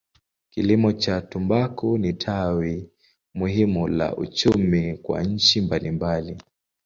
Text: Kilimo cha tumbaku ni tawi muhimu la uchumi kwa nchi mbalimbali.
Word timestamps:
Kilimo 0.49 0.91
cha 0.91 1.21
tumbaku 1.21 1.97
ni 1.97 2.13
tawi 2.13 2.89
muhimu 3.33 3.87
la 3.87 4.15
uchumi 4.15 4.97
kwa 4.97 5.23
nchi 5.23 5.61
mbalimbali. 5.61 6.37